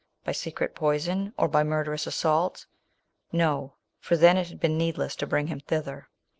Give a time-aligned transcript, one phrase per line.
[0.23, 1.31] By secret poison?
[1.37, 2.65] or by murderous assault?
[3.31, 6.09] No— for then it had been needless to bring him thither.